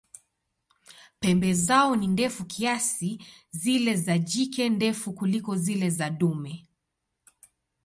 [1.19, 6.67] Pembe zao ni ndefu kiasi, zile za jike ndefu kuliko zile za dume.